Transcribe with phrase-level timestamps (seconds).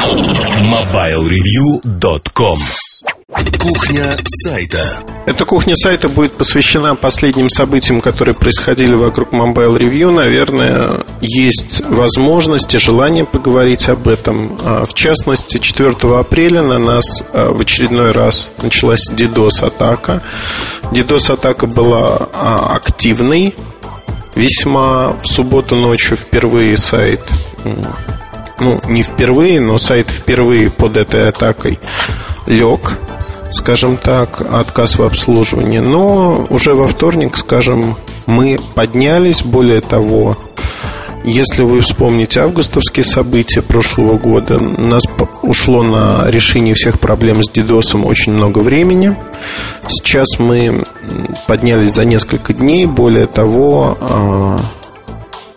[0.00, 2.56] MobileReview.com
[3.58, 10.10] Кухня сайта Эта кухня сайта будет посвящена последним событиям, которые происходили вокруг Mobile Review.
[10.10, 14.56] Наверное, есть возможность и желание поговорить об этом.
[14.62, 20.22] А, в частности, 4 апреля на нас а, в очередной раз началась DDoS-атака.
[20.92, 23.54] DDoS-атака была а, активной.
[24.34, 27.20] Весьма в субботу ночью впервые сайт
[28.60, 31.78] ну, не впервые, но сайт впервые под этой атакой
[32.46, 32.98] лег
[33.52, 35.80] скажем так, отказ в обслуживании.
[35.80, 39.42] Но уже во вторник, скажем, мы поднялись.
[39.42, 40.36] Более того,
[41.24, 45.02] если вы вспомните августовские события прошлого года, нас
[45.42, 49.16] ушло на решение всех проблем с DDoS очень много времени.
[49.88, 50.82] Сейчас мы
[51.46, 52.86] поднялись за несколько дней.
[52.86, 54.60] Более того, а,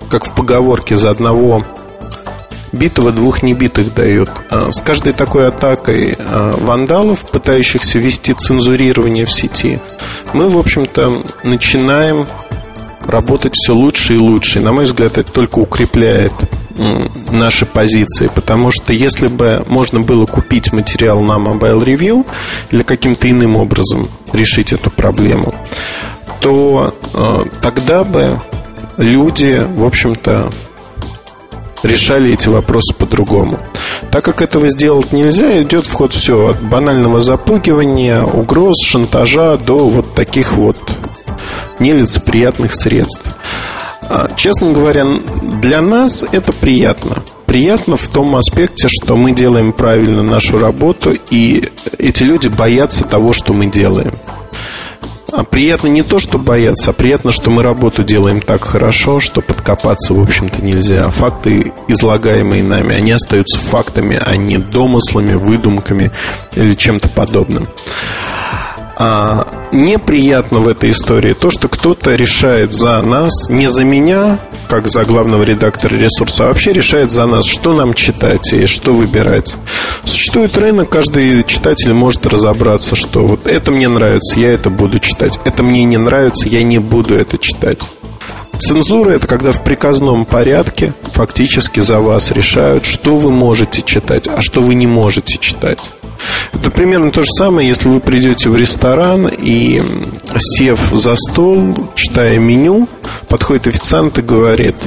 [0.09, 1.63] как в поговорке, за одного
[2.73, 4.29] битого двух небитых дает.
[4.49, 9.79] А с каждой такой атакой а, вандалов, пытающихся вести цензурирование в сети,
[10.33, 12.25] мы, в общем-то, начинаем
[13.05, 14.59] работать все лучше и лучше.
[14.59, 16.33] На мой взгляд, это только укрепляет
[17.29, 22.25] наши позиции, потому что если бы можно было купить материал на Mobile Review
[22.71, 25.53] или каким-то иным образом решить эту проблему,
[26.39, 28.41] то э, тогда бы
[28.97, 30.51] люди, в общем-то,
[31.83, 33.59] решали эти вопросы по-другому.
[34.11, 39.87] Так как этого сделать нельзя, идет в ход все от банального запугивания, угроз, шантажа до
[39.87, 40.79] вот таких вот
[41.79, 43.35] нелицеприятных средств.
[44.01, 45.05] А, честно говоря,
[45.61, 47.23] для нас это приятно.
[47.45, 53.33] Приятно в том аспекте, что мы делаем правильно нашу работу, и эти люди боятся того,
[53.33, 54.13] что мы делаем.
[55.35, 59.41] А приятно не то, что бояться, а приятно, что мы работу делаем так хорошо, что
[59.41, 61.09] подкопаться, в общем-то, нельзя.
[61.09, 66.11] Факты, излагаемые нами, они остаются фактами, а не домыслами, выдумками
[66.55, 67.67] или чем-то подобным.
[68.95, 74.39] А, неприятно в этой истории то, что кто-то решает за нас, не за меня,
[74.69, 78.93] как за главного редактора ресурса, а вообще решает за нас, что нам читать и что
[78.93, 79.55] выбирать.
[80.05, 85.39] Существует рынок, каждый читатель может разобраться, что вот это мне нравится, я это буду читать,
[85.43, 87.79] это мне не нравится, я не буду это читать.
[88.59, 94.41] Цензура– это когда в приказном порядке фактически за вас решают, что вы можете читать, а
[94.41, 95.79] что вы не можете читать.
[96.53, 99.81] Это примерно то же самое, если вы придете в ресторан и,
[100.37, 102.87] сев за стол, читая меню,
[103.27, 104.77] подходит официант и говорит,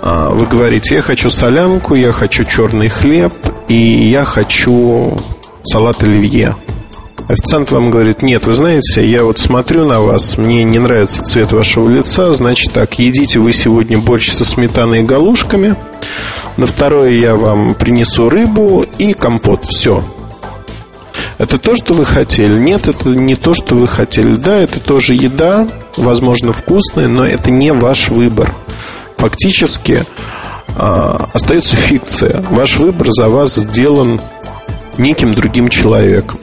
[0.00, 3.32] «А, вы говорите, я хочу солянку, я хочу черный хлеб
[3.68, 5.18] и я хочу
[5.64, 6.56] салат оливье.
[7.28, 11.52] Официант вам говорит, нет, вы знаете, я вот смотрю на вас, мне не нравится цвет
[11.52, 15.76] вашего лица, значит так, едите вы сегодня борщ со сметаной и галушками,
[16.56, 20.02] на второе я вам принесу рыбу и компот, все.
[21.38, 22.58] Это то, что вы хотели?
[22.58, 24.34] Нет, это не то, что вы хотели.
[24.34, 28.54] Да, это тоже еда, возможно, вкусная, но это не ваш выбор.
[29.16, 30.04] Фактически
[30.68, 32.42] э, остается фикция.
[32.50, 34.20] Ваш выбор за вас сделан
[34.98, 36.40] неким другим человеком.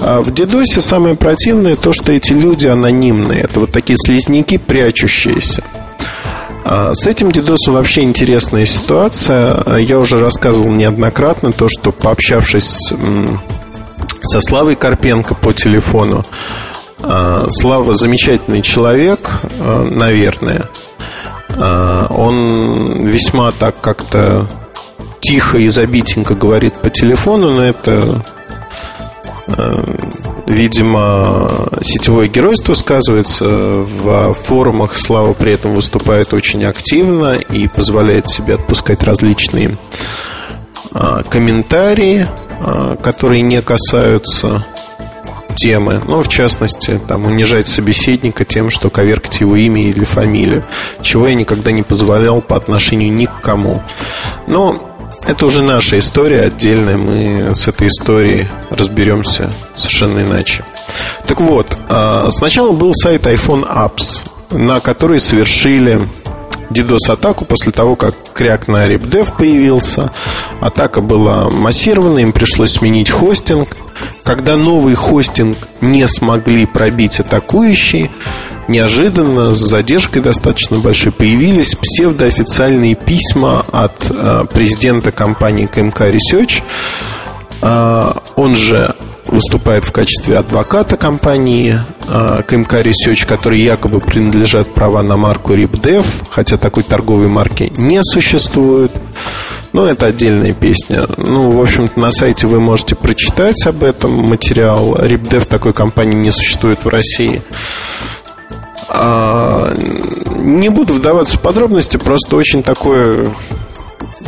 [0.00, 3.42] А в Дедосе самое противное то, что эти люди анонимные.
[3.42, 5.62] Это вот такие слизняки, прячущиеся.
[6.64, 9.78] А, с этим дедосом вообще интересная ситуация.
[9.78, 12.92] Я уже рассказывал неоднократно то, что пообщавшись
[14.22, 16.24] со Славой Карпенко по телефону,
[17.00, 20.68] а, Слава замечательный человек, наверное.
[21.50, 24.48] Он весьма так как-то
[25.20, 28.22] тихо и забитенько говорит по телефону, но это
[30.46, 34.96] видимо, сетевое геройство сказывается в форумах.
[34.96, 39.76] Слава при этом выступает очень активно и позволяет себе отпускать различные
[41.30, 42.26] комментарии,
[43.02, 44.64] которые не касаются
[45.58, 46.00] темы.
[46.06, 50.64] Ну, в частности, там, унижать собеседника тем, что коверкать его имя или фамилию,
[51.02, 53.82] чего я никогда не позволял по отношению ни к кому.
[54.46, 54.76] Но
[55.26, 56.96] это уже наша история отдельная.
[56.96, 60.64] Мы с этой историей разберемся совершенно иначе.
[61.26, 66.00] Так вот, а, сначала был сайт iPhone Apps, на который совершили
[66.70, 70.10] DDoS-атаку после того, как кряк на RepDev появился.
[70.60, 73.68] Атака была массированная, им пришлось сменить хостинг.
[74.24, 78.10] Когда новый хостинг не смогли пробить атакующие,
[78.68, 86.62] неожиданно, с задержкой достаточно большой, появились псевдоофициальные письма от э, президента компании КМК Research.
[87.62, 88.94] Э, он же
[89.28, 96.04] выступает в качестве адвоката компании э, КМК Research, который якобы принадлежат права на марку RipDev,
[96.30, 98.92] хотя такой торговой марки не существует.
[99.72, 101.06] Но это отдельная песня.
[101.16, 104.96] Ну, в общем-то, на сайте вы можете прочитать об этом материал.
[104.96, 107.42] RipDev такой компании не существует в России.
[108.88, 113.28] А, не буду вдаваться в подробности, просто очень такое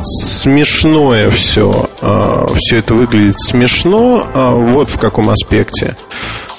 [0.04, 1.88] смешное все.
[2.00, 4.26] А, все это выглядит смешно.
[4.34, 5.96] А, вот в каком аспекте.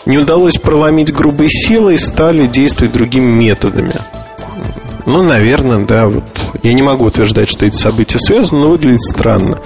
[0.06, 3.94] Не удалось проломить грубой силой, стали действовать другими методами.
[5.06, 6.08] Ну, наверное, да.
[6.08, 6.24] Вот.
[6.64, 9.60] Я не могу утверждать, что эти события связаны, но выглядит странно.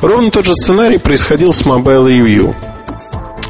[0.00, 2.54] Ровно тот же сценарий происходил с Mobile Review.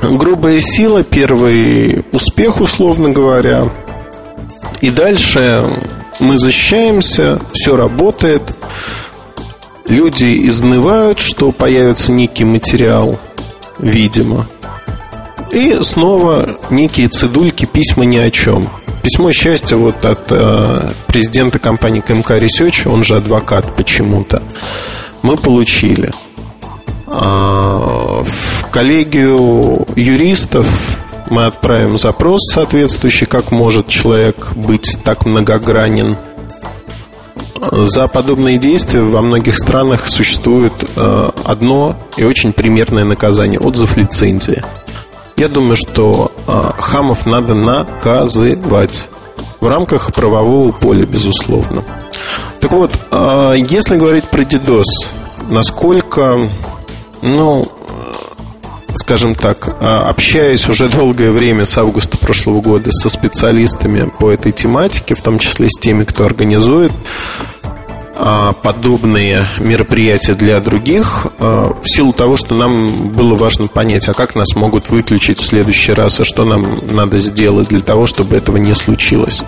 [0.03, 3.65] Грубая сила, первый успех, условно говоря.
[4.81, 5.65] И дальше
[6.21, 8.43] мы защищаемся, все работает.
[9.87, 13.19] Люди изнывают, что появится некий материал,
[13.79, 14.49] видимо.
[15.51, 18.69] И снова некие цедульки, письма ни о чем.
[19.03, 24.43] Письмо счастья вот от э, президента компании КМК Research, он же адвокат почему-то,
[25.23, 26.11] мы получили.
[27.07, 30.67] А, в коллегию юристов
[31.31, 36.17] мы отправим запрос соответствующий, как может человек быть так многогранен.
[37.71, 44.63] За подобные действия во многих странах существует э, одно и очень примерное наказание– отзыв лицензии–
[45.37, 49.09] я думаю, что э, хамов надо наказывать
[49.61, 51.85] в рамках правового поля, безусловно.
[52.61, 54.85] Так вот, э, если говорить про DDoS,
[55.51, 56.49] насколько,
[57.21, 57.65] ну,
[58.95, 65.17] скажем так, общаясь уже долгое время с августа прошлого года со специалистами по этой тематике,
[65.17, 66.93] в том числе с теми, кто организует
[68.63, 74.35] подобные мероприятия для других а, в силу того, что нам было важно понять, а как
[74.35, 78.57] нас могут выключить в следующий раз, и что нам надо сделать для того, чтобы этого
[78.57, 79.43] не случилось.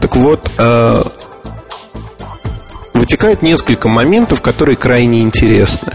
[0.00, 1.06] Так вот, а,
[2.94, 5.92] вытекает несколько моментов, которые крайне интересны.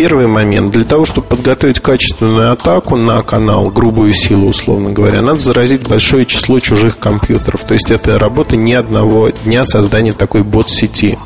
[0.00, 0.72] Первый момент.
[0.72, 6.24] Для того, чтобы подготовить качественную атаку на канал, грубую силу, условно говоря, надо заразить большое
[6.24, 7.64] число чужих компьютеров.
[7.64, 11.18] То есть это работа не одного дня создания такой бот-сети.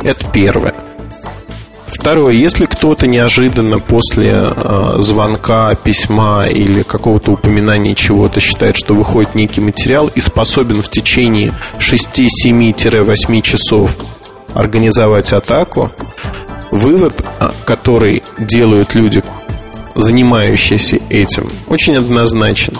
[0.00, 0.72] Это первое.
[1.88, 9.34] Второе, если кто-то неожиданно после э, звонка, письма или какого-то упоминания чего-то считает, что выходит
[9.34, 13.96] некий материал и способен в течение 6-7-8 часов
[14.54, 15.90] организовать атаку,
[16.74, 19.22] вывод, а, который делают люди,
[19.94, 22.74] занимающиеся этим, очень однозначен.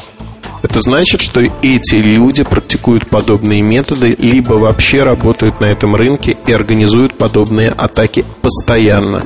[0.62, 6.52] Это значит, что эти люди практикуют подобные методы, либо вообще работают на этом рынке и
[6.52, 9.22] организуют подобные атаки постоянно.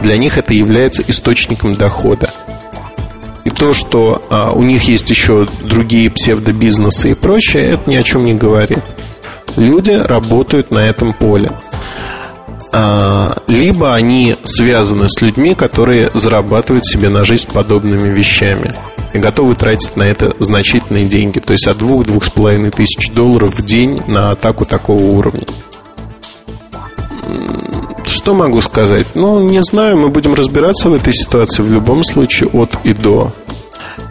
[0.00, 2.30] Для них это является источником дохода.
[3.44, 8.02] И то, что а, у них есть еще другие псевдобизнесы и прочее, это ни о
[8.02, 8.84] чем не говорит.
[9.56, 11.50] Люди работают на этом поле.
[12.74, 18.72] А, либо они связаны с людьми, которые зарабатывают себе на жизнь подобными вещами
[19.12, 23.54] и готовы тратить на это значительные деньги, то есть от двух-двух с половиной тысяч долларов
[23.54, 25.44] в день на атаку такого уровня.
[28.06, 29.06] Что могу сказать?
[29.14, 33.32] Ну, не знаю, мы будем разбираться в этой ситуации в любом случае от и до.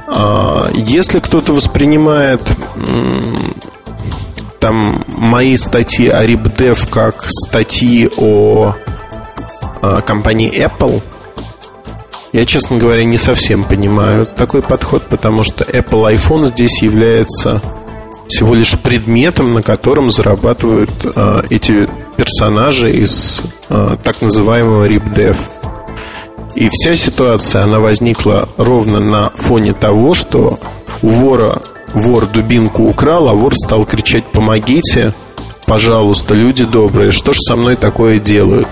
[0.08, 2.42] А, если кто-то воспринимает
[4.62, 8.76] там мои статьи о RipDev как статьи о,
[9.82, 11.02] о компании Apple,
[12.32, 17.62] я, честно говоря, не совсем понимаю такой подход, потому что Apple iPhone здесь является
[18.30, 25.36] всего лишь предметом, на котором зарабатывают э, эти персонажи из э, так называемого RipDev.
[26.56, 30.60] И вся ситуация, она возникла ровно на фоне того, что
[31.02, 31.62] у вора
[31.94, 35.14] вор дубинку украл, а вор стал кричать «помогите»,
[35.66, 38.68] «пожалуйста, люди добрые, что же со мной такое делают?»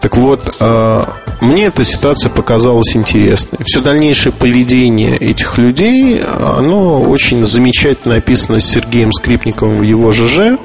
[0.00, 1.02] Так вот, э,
[1.42, 3.60] мне эта ситуация показалась интересной.
[3.64, 10.58] Все дальнейшее поведение этих людей, оно очень замечательно описано Сергеем Скрипниковым в его ЖЖ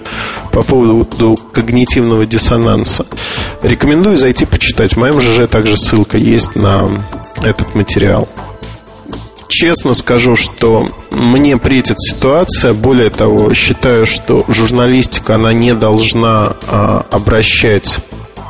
[0.52, 3.06] по поводу когнитивного диссонанса.
[3.62, 4.94] Рекомендую зайти почитать.
[4.94, 6.88] В моем ЖЖ также ссылка есть на
[7.42, 8.28] этот материал
[9.48, 12.74] честно скажу, что мне претит ситуация.
[12.74, 18.00] Более того, считаю, что журналистика, она не должна а, обращать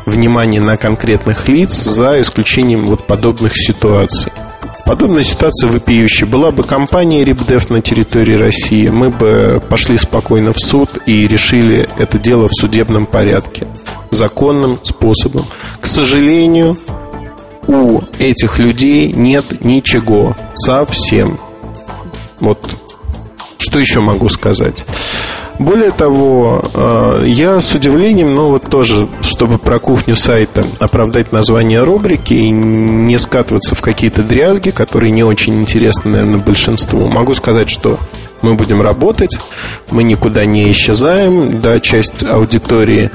[0.05, 4.31] внимание на конкретных лиц за исключением вот подобных ситуаций.
[4.85, 6.27] Подобная ситуация вопиющая.
[6.27, 11.89] Была бы компания RipDev на территории России, мы бы пошли спокойно в суд и решили
[11.97, 13.65] это дело в судебном порядке,
[14.11, 15.47] законным способом.
[15.81, 16.77] К сожалению,
[17.67, 21.37] у этих людей нет ничего совсем.
[22.39, 22.69] Вот
[23.57, 24.85] что еще могу сказать?
[25.57, 31.81] Более того, э, я с удивлением, ну вот тоже, чтобы про кухню сайта оправдать название
[31.81, 37.69] рубрики и не скатываться в какие-то дрязги, которые не очень интересны, наверное, большинству, могу сказать,
[37.69, 37.99] что
[38.41, 39.39] мы будем работать,
[39.91, 43.09] мы никуда не исчезаем, да, часть аудитории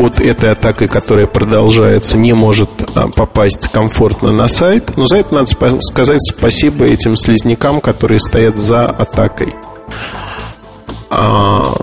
[0.00, 4.96] под этой атакой, которая продолжается, не может а, попасть комфортно на сайт.
[4.96, 9.54] Но за это надо сказать спасибо этим слизнякам, которые стоят за атакой
[11.10, 11.74] а,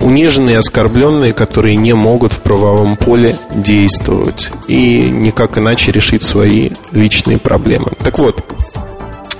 [0.00, 7.38] униженные, оскорбленные, которые не могут в правовом поле действовать и никак иначе решить свои личные
[7.38, 7.92] проблемы.
[8.02, 8.42] Так вот,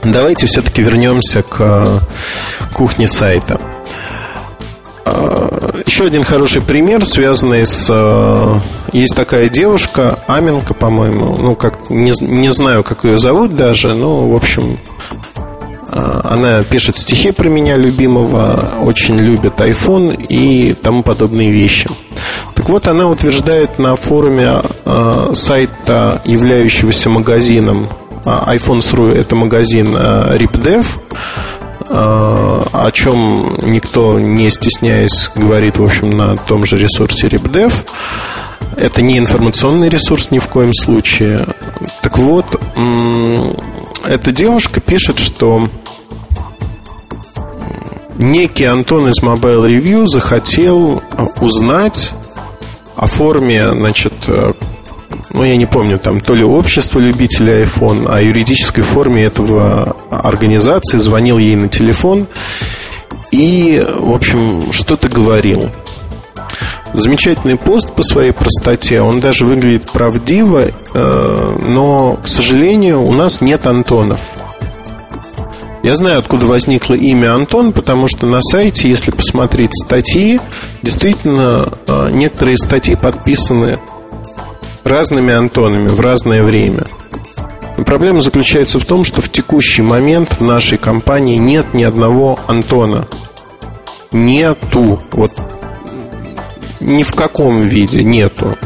[0.05, 1.99] давайте все-таки вернемся к а,
[2.73, 3.61] кухне сайта.
[5.05, 7.87] А, еще один хороший пример, связанный с...
[7.91, 8.61] А,
[8.93, 14.29] есть такая девушка, Аменка, по-моему, ну, как, не, не знаю, как ее зовут даже, но,
[14.29, 14.79] в общем,
[15.89, 21.89] а, она пишет стихи про меня любимого, очень любит iPhone и тому подобные вещи.
[22.55, 27.89] Так вот, она утверждает на форуме э, сайта, являющегося магазином
[28.25, 31.15] iPhones.ru, это магазин э, RipDev, э,
[31.89, 37.73] о чем никто, не стесняясь, говорит, в общем, на том же ресурсе RipDev.
[38.77, 41.47] Это не информационный ресурс ни в коем случае.
[42.01, 42.47] Так вот,
[44.05, 45.69] эта девушка пишет, что
[48.17, 51.03] некий Антон из Mobile Review захотел
[51.41, 52.13] узнать
[52.97, 54.15] о форме, значит,
[55.33, 60.99] ну, я не помню, там, то ли общество любителей iPhone, а юридической форме этого организации,
[60.99, 62.27] звонил ей на телефон
[63.31, 65.71] и, в общем, что-то говорил.
[66.93, 73.41] Замечательный пост по своей простоте, он даже выглядит правдиво, э, но, к сожалению, у нас
[73.41, 74.21] нет Антонов.
[75.83, 80.39] Я знаю, откуда возникло имя Антон, потому что на сайте, если посмотреть статьи,
[80.83, 83.79] действительно э, некоторые статьи подписаны
[84.93, 86.85] разными Антонами в разное время.
[87.79, 92.39] Но проблема заключается в том, что в текущий момент в нашей компании нет ни одного
[92.47, 93.09] Антона.
[94.13, 95.01] Нету.
[95.13, 95.33] Вот
[96.81, 98.59] ни в каком виде нету.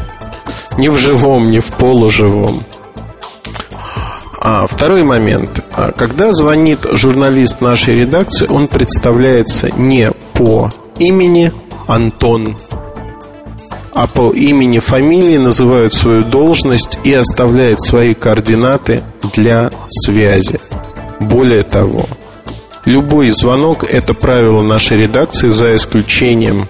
[0.77, 2.65] Ни в живом, ни в полуживом.
[4.41, 5.65] А второй момент.
[5.73, 11.53] А, когда звонит журналист нашей редакции, он представляется не по имени
[11.87, 12.57] Антон,
[13.97, 19.03] а по имени, фамилии называют свою должность и оставляет свои координаты
[19.35, 20.61] для связи.
[21.19, 22.05] Более того,
[22.85, 26.69] любой звонок– это правило нашей редакции, за исключением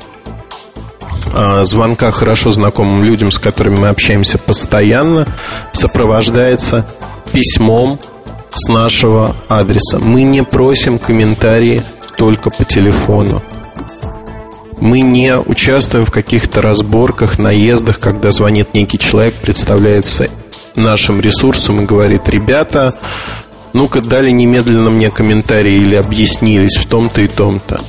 [1.35, 5.27] а, звонка хорошо знакомым людям, с которыми мы общаемся постоянно,
[5.73, 6.87] сопровождается
[7.33, 7.99] письмом
[8.55, 9.99] с нашего адреса.
[9.99, 11.83] Мы не просим комментарии
[12.17, 13.43] только по телефону.
[14.79, 20.29] Мы не участвуем в каких-то разборках, наездах, когда звонит некий человек, представляется
[20.75, 22.95] нашим ресурсом и говорит, ребята,
[23.73, 27.81] ну-ка дали немедленно мне комментарии или объяснились в том-то и том-то.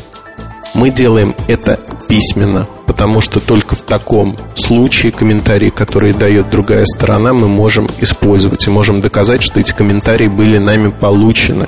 [0.73, 7.33] Мы делаем это письменно, потому что только в таком случае комментарии, которые дает другая сторона,
[7.33, 11.67] мы можем использовать и можем доказать, что эти комментарии были нами получены.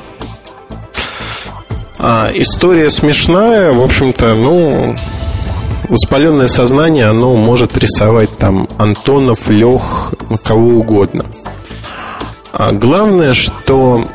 [2.01, 4.96] А история смешная, в общем-то, ну,
[5.89, 10.13] воспаленное сознание, оно может рисовать там Антонов, Лех,
[10.46, 11.25] кого угодно.
[12.53, 14.08] А главное, что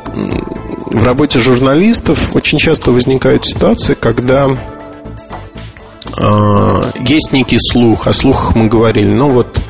[0.87, 4.49] в работе журналистов очень часто возникают ситуации, когда
[6.17, 9.61] э, есть некий слух, о слухах мы говорили, ну вот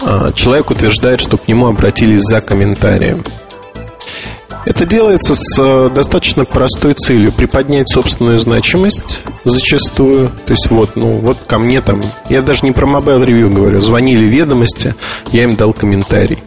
[0.00, 3.22] э, человек утверждает, что к нему обратились за комментарием.
[4.64, 10.30] Это делается с э, достаточно простой целью приподнять собственную значимость зачастую.
[10.46, 13.82] То есть вот, ну вот ко мне там, я даже не про Mobile Review говорю,
[13.82, 14.94] звонили ведомости,
[15.32, 16.38] я им дал комментарий.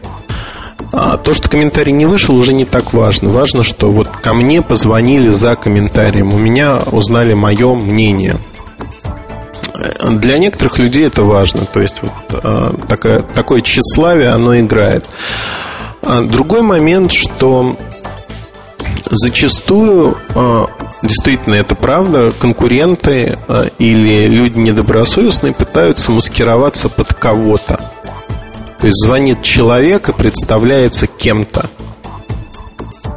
[0.93, 3.29] А то, что комментарий не вышел, уже не так важно.
[3.29, 8.37] Важно, что вот ко мне позвонили за комментарием, у меня узнали мое мнение.
[10.09, 12.11] Для некоторых людей это важно, то есть вот
[12.43, 15.07] а, такое, такое тщеславие, оно играет.
[16.01, 17.75] А другой момент, что
[19.09, 20.67] Зачастую, а,
[21.01, 27.91] действительно, это правда, конкуренты а, или люди недобросовестные пытаются маскироваться под кого-то.
[28.79, 31.69] То есть звонит человек и представляется кем-то.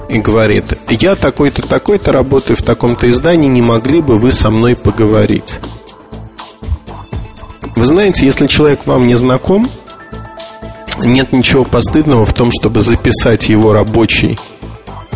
[0.08, 4.76] И говорит, я такой-то, такой-то, работаю в таком-то издании, не могли бы вы со мной
[4.76, 5.58] поговорить?
[7.76, 9.68] Вы знаете, если человек вам не знаком,
[10.98, 14.38] нет ничего постыдного в том, чтобы записать его рабочий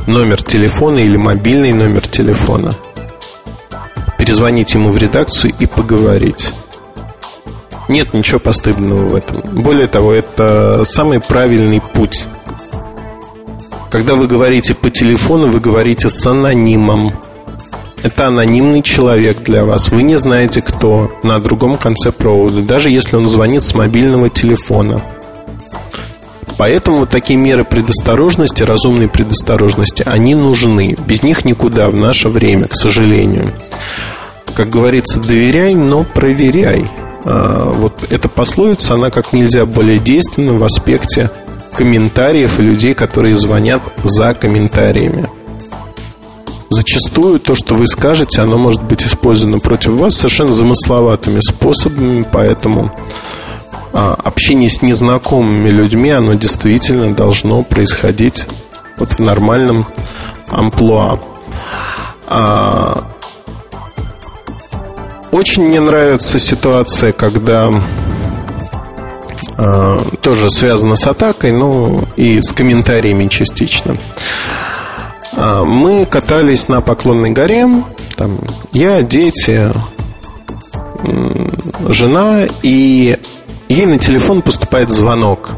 [0.07, 2.73] номер телефона или мобильный номер телефона,
[4.19, 6.53] перезвонить ему в редакцию и поговорить.
[7.89, 9.41] Нет ничего постыдного в этом.
[9.63, 12.25] Более того, это самый правильный путь.
[13.91, 17.13] Когда вы говорите по телефону, вы говорите с анонимом.
[18.03, 19.91] Это анонимный человек для вас.
[19.91, 25.03] Вы не знаете, кто на другом конце провода, даже если он звонит с мобильного телефона.
[26.57, 30.97] Поэтому вот такие меры предосторожности, разумной предосторожности, они нужны.
[31.07, 33.53] Без них никуда в наше время, к сожалению.
[34.55, 36.89] Как говорится, доверяй, но проверяй.
[37.25, 41.31] А, вот эта пословица, она как нельзя более действенна в аспекте
[41.75, 45.25] комментариев и людей, которые звонят за комментариями.
[46.71, 52.93] Зачастую то, что вы скажете, оно может быть использовано против вас совершенно замысловатыми способами, поэтому
[53.95, 58.47] общение с незнакомыми людьми, оно действительно должно происходить
[58.99, 59.87] вот в нормальном
[60.49, 61.21] амплуа.
[62.27, 63.05] А,
[65.31, 67.71] очень мне нравится ситуация, когда
[69.57, 73.97] э, тоже связано с атакой, ну и с комментариями частично.
[75.37, 77.67] Мы катались на Поклонной горе,
[78.17, 78.39] там
[78.73, 79.73] я, дети,
[81.89, 83.19] жена, и
[83.69, 85.51] ей на телефон поступает звонок.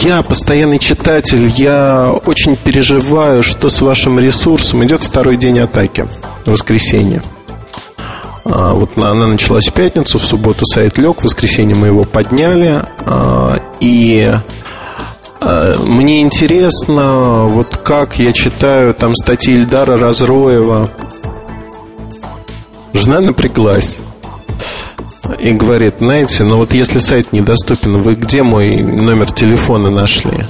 [0.00, 4.84] Я постоянный читатель, я очень переживаю, что с вашим ресурсом.
[4.84, 6.06] Идет второй день атаки,
[6.44, 7.22] воскресенье.
[8.44, 12.82] А, вот она началась в пятницу, в субботу сайт лег, в воскресенье мы его подняли.
[13.06, 14.34] А, и
[15.40, 20.90] а, мне интересно, вот как я читаю там статьи Ильдара Разроева.
[22.92, 23.98] Жена напряглась
[25.38, 30.46] и говорит, знаете, ну вот если сайт недоступен, вы где мой номер телефона нашли?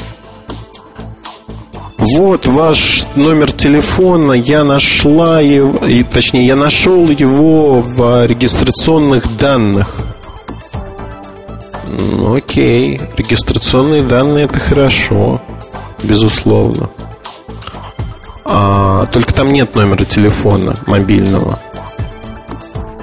[1.97, 10.01] Вот ваш номер телефона, я нашла его, и, точнее, я нашел его в регистрационных данных.
[11.87, 15.41] Ну, окей, регистрационные данные это хорошо,
[16.03, 16.91] безусловно.
[18.45, 21.61] А, только там нет номера телефона мобильного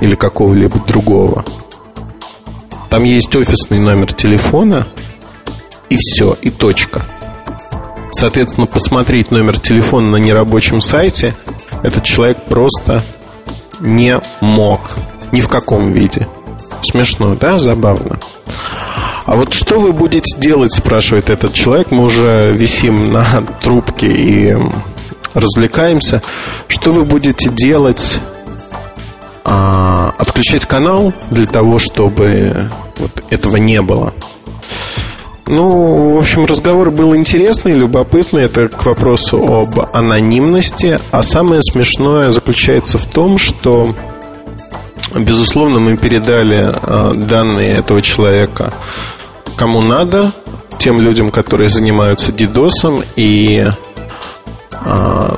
[0.02, 1.46] или какого-либо другого.
[2.92, 4.86] Там есть офисный номер телефона
[5.90, 7.04] и все, и точка.
[8.12, 11.34] Соответственно, посмотреть номер телефона на нерабочем сайте
[11.84, 13.02] этот человек просто
[13.80, 14.98] не мог.
[15.32, 16.28] Ни в каком виде.
[16.84, 17.58] Смешно, да?
[17.58, 18.20] Забавно.
[19.26, 21.92] А вот что вы будете делать, спрашивает этот человек.
[21.92, 23.24] Мы уже висим на
[23.62, 24.58] трубке и
[25.34, 26.22] развлекаемся.
[26.68, 28.20] Что вы будете делать?
[29.44, 34.14] А, отключать канал для того, чтобы вот этого не было.
[35.48, 38.44] Ну, в общем, разговор был интересный, любопытный.
[38.44, 41.00] Это к вопросу об анонимности.
[41.12, 43.96] А самое смешное заключается в том, что,
[45.14, 48.74] безусловно, мы передали э, данные этого человека
[49.62, 50.32] кому надо,
[50.80, 53.04] тем людям, которые занимаются дидосом.
[53.16, 53.68] И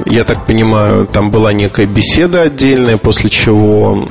[0.06, 4.08] я так понимаю, там была некая беседа отдельная, после чего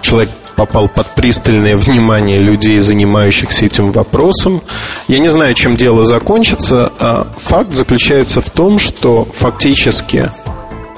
[0.00, 4.62] человек попал под пристальное внимание людей, занимающихся этим вопросом.
[5.08, 6.92] Я не знаю, чем дело закончится.
[6.98, 10.30] А факт заключается в том, что фактически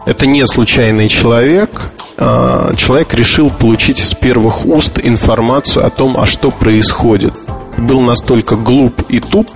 [0.05, 1.71] это не случайный человек.
[2.19, 7.35] А человек решил получить из первых уст информацию о том, а что происходит.
[7.77, 9.51] Был настолько глуп и туп,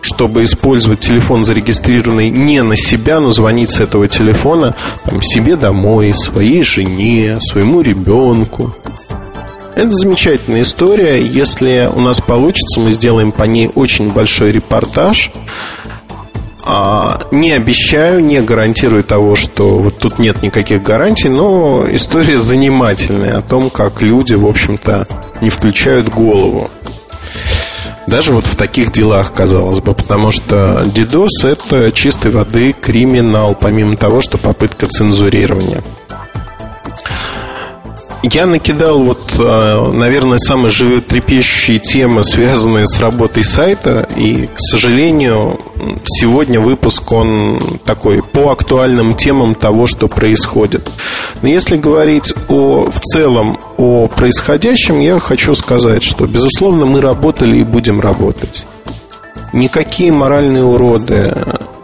[0.00, 6.12] чтобы использовать телефон, зарегистрированный не на себя, но звонить с этого телефона там, себе домой,
[6.14, 8.74] своей жене, своему ребенку.
[9.74, 11.24] Это замечательная история.
[11.24, 15.30] Если у нас получится, мы сделаем по ней очень большой репортаж.
[16.64, 23.38] А, не обещаю, не гарантирую того, что вот тут нет никаких гарантий, но история занимательная
[23.38, 25.06] о том, как люди, в общем-то,
[25.40, 26.70] не включают голову.
[28.08, 33.98] Даже вот в таких делах, казалось бы, потому что DDoS это чистой воды криминал, помимо
[33.98, 35.84] того, что попытка цензурирования.
[38.22, 44.08] Я накидал вот, э, наверное, самые животрепещущие темы, связанные с работой сайта.
[44.16, 45.60] И, к сожалению,
[46.04, 50.90] сегодня выпуск, он такой по актуальным темам того, что происходит.
[51.42, 57.58] Но если говорить о, в целом о происходящем, я хочу сказать, что, безусловно, мы работали
[57.58, 58.66] и будем работать.
[59.52, 61.34] Никакие моральные уроды,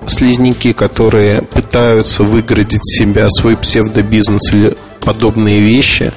[0.07, 6.12] слизняки, которые пытаются выградить себя, свой псевдобизнес или подобные вещи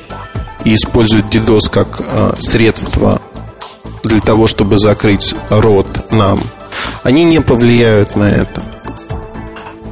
[0.65, 3.21] и используют DDoS как э, средство
[4.04, 6.43] для того, чтобы закрыть рот нам,
[7.04, 8.62] они не повлияют на это.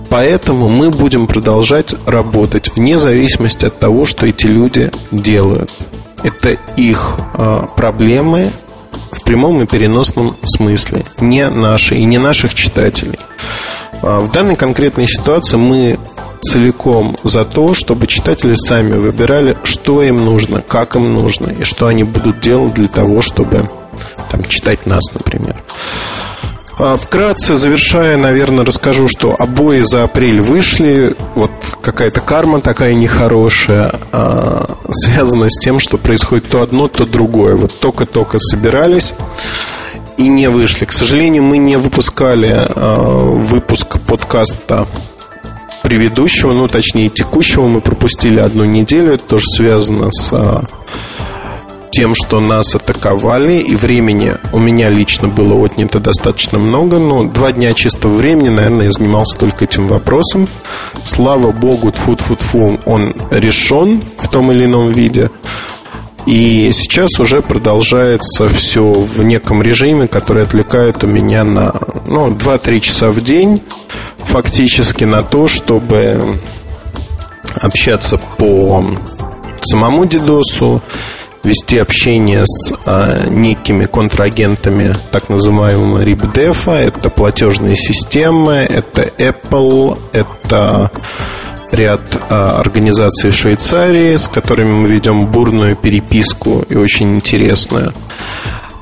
[0.10, 5.72] Поэтому мы будем продолжать работать вне зависимости от того, что эти люди делают.
[6.24, 8.52] Это их э, проблемы
[9.12, 13.20] в прямом и переносном смысле, не наши и не наших читателей.
[14.02, 16.00] А в данной конкретной ситуации мы
[16.52, 21.88] целиком за то, чтобы читатели сами выбирали, что им нужно, как им нужно и что
[21.88, 23.68] они будут делать для того, чтобы
[24.30, 25.56] там, читать нас, например.
[26.78, 31.16] А, вкратце, завершая, наверное, расскажу, что обои за апрель вышли.
[31.34, 37.56] Вот какая-то карма такая нехорошая, а, связана с тем, что происходит то одно, то другое.
[37.56, 39.14] Вот только-только собирались
[40.18, 40.86] и не вышли.
[40.86, 44.88] К сожалению, мы не выпускали а, выпуск подкаста
[45.86, 49.14] предыдущего, ну, точнее, текущего мы пропустили одну неделю.
[49.14, 50.64] Это тоже связано с
[51.92, 57.52] тем, что нас атаковали, и времени у меня лично было отнято достаточно много, но два
[57.52, 60.48] дня чистого времени, наверное, я занимался только этим вопросом.
[61.04, 65.30] Слава богу, тфу тфу тфу он решен в том или ином виде.
[66.26, 71.72] И сейчас уже продолжается все в неком режиме, который отвлекает у меня на
[72.08, 73.62] ну, 2-3 часа в день,
[74.26, 76.40] фактически на то, чтобы
[77.62, 78.86] общаться по
[79.62, 80.82] самому дедосу,
[81.44, 86.72] вести общение с а, некими контрагентами так называемого RIPDEF.
[86.72, 90.92] Это платежные системы, это Apple, это
[91.72, 97.94] ряд а, организаций в Швейцарии, с которыми мы ведем бурную переписку и очень интересную.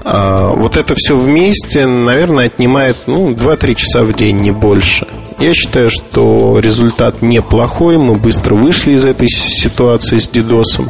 [0.03, 5.07] А, вот это все вместе, наверное, отнимает ну, 2-3 часа в день, не больше.
[5.39, 7.97] Я считаю, что результат неплохой.
[7.97, 10.89] Мы быстро вышли из этой ситуации с дидосом.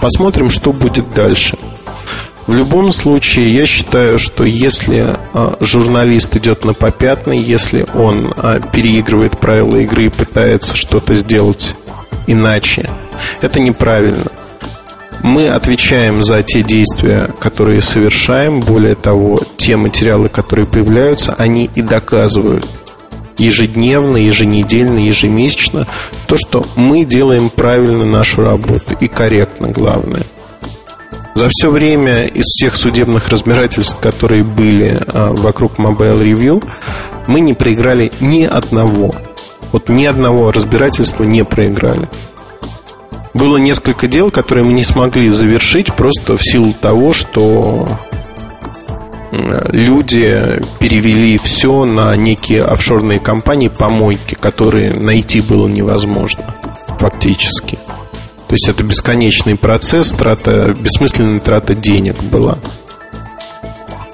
[0.00, 1.56] Посмотрим, что будет дальше.
[2.46, 8.60] В любом случае, я считаю, что если а, журналист идет на попятный, если он а,
[8.60, 11.76] переигрывает правила игры и пытается что-то сделать
[12.26, 12.90] иначе,
[13.40, 14.32] это неправильно.
[15.22, 18.60] Мы отвечаем за те действия, которые совершаем.
[18.60, 22.66] Более того, те материалы, которые появляются, они и доказывают
[23.38, 25.86] ежедневно, еженедельно, ежемесячно
[26.26, 30.24] то, что мы делаем правильно нашу работу и корректно, главное.
[31.34, 36.64] За все время из всех судебных разбирательств, которые были а, вокруг Mobile Review,
[37.26, 39.14] мы не проиграли ни одного.
[39.72, 42.08] Вот ни одного разбирательства не проиграли.
[43.34, 47.88] Было несколько дел, которые мы не смогли завершить просто в силу того, что
[49.32, 56.54] люди перевели все на некие офшорные компании, помойки, которые найти было невозможно
[56.98, 57.78] фактически.
[58.46, 62.58] То есть это бесконечный процесс, трата, бессмысленная трата денег была.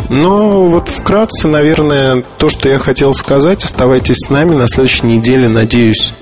[0.09, 4.55] Но вот вкратце, наверное, то, что я хотел сказать, оставайтесь с нами.
[4.55, 6.15] На следующей неделе, надеюсь,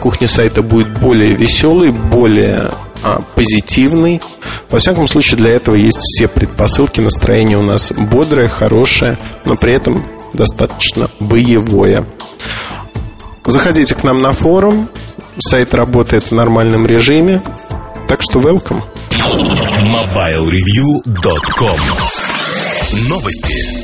[0.00, 2.70] кухня сайта будет более веселой, более
[3.02, 4.22] а, позитивный.
[4.70, 7.00] Во всяком случае, для этого есть все предпосылки.
[7.00, 12.06] Настроение у нас бодрое, хорошее, но при этом достаточно боевое.
[13.44, 14.88] Заходите к нам на форум.
[15.38, 17.42] Сайт работает в нормальном режиме.
[18.08, 18.82] Так что welcome.
[19.10, 21.78] MobileReview.com
[23.08, 23.83] Новости.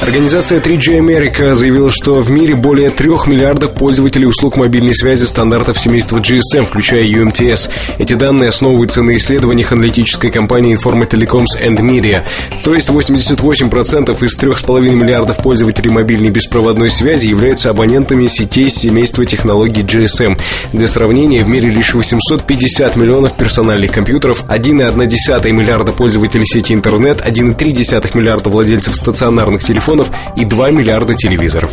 [0.00, 5.78] Организация 3G America заявила, что в мире более 3 миллиардов пользователей услуг мобильной связи стандартов
[5.78, 7.68] семейства GSM, включая UMTS.
[7.98, 12.24] Эти данные основываются на исследованиях аналитической компании Informa Telecoms and Media.
[12.64, 19.82] То есть 88% из 3,5 миллиардов пользователей мобильной беспроводной связи являются абонентами сетей семейства технологий
[19.82, 20.40] GSM.
[20.72, 28.16] Для сравнения, в мире лишь 850 миллионов персональных компьютеров, 1,1 миллиарда пользователей сети интернет, 1,3
[28.16, 31.70] миллиарда владельцев стационарных телефонов, смартфонов и 2 миллиарда телевизоров.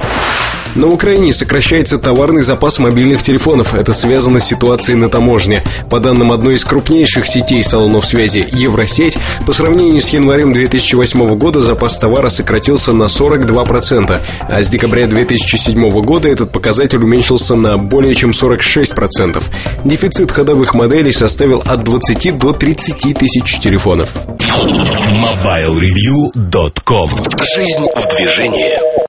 [0.75, 3.73] На Украине сокращается товарный запас мобильных телефонов.
[3.73, 5.63] Это связано с ситуацией на таможне.
[5.89, 11.61] По данным одной из крупнейших сетей салонов связи Евросеть, по сравнению с январем 2008 года
[11.61, 18.13] запас товара сократился на 42%, а с декабря 2007 года этот показатель уменьшился на более
[18.13, 19.43] чем 46%.
[19.83, 24.13] Дефицит ходовых моделей составил от 20 до 30 тысяч телефонов.
[24.37, 27.09] MobileReview.com
[27.55, 29.06] Жизнь в движении.